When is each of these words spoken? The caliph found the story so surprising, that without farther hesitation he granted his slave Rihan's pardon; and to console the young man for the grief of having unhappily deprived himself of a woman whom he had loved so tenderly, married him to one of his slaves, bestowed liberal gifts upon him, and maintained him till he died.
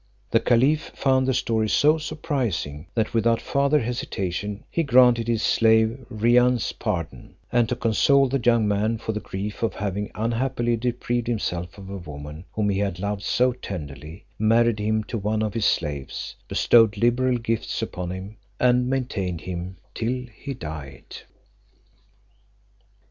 The 0.31 0.39
caliph 0.39 0.89
found 0.95 1.27
the 1.27 1.33
story 1.35 1.69
so 1.69 1.99
surprising, 1.99 2.87
that 2.95 3.13
without 3.13 3.39
farther 3.39 3.81
hesitation 3.81 4.63
he 4.71 4.81
granted 4.81 5.27
his 5.27 5.43
slave 5.43 6.07
Rihan's 6.09 6.71
pardon; 6.71 7.35
and 7.51 7.69
to 7.69 7.75
console 7.75 8.27
the 8.27 8.41
young 8.43 8.67
man 8.67 8.97
for 8.97 9.11
the 9.11 9.19
grief 9.19 9.61
of 9.61 9.75
having 9.75 10.09
unhappily 10.15 10.75
deprived 10.75 11.27
himself 11.27 11.77
of 11.77 11.87
a 11.91 11.97
woman 11.97 12.45
whom 12.53 12.69
he 12.69 12.79
had 12.79 12.97
loved 12.97 13.21
so 13.21 13.53
tenderly, 13.53 14.25
married 14.39 14.79
him 14.79 15.03
to 15.03 15.19
one 15.19 15.43
of 15.43 15.53
his 15.53 15.65
slaves, 15.67 16.35
bestowed 16.47 16.97
liberal 16.97 17.37
gifts 17.37 17.83
upon 17.83 18.09
him, 18.09 18.37
and 18.59 18.89
maintained 18.89 19.41
him 19.41 19.77
till 19.93 20.25
he 20.33 20.55
died. 20.55 21.17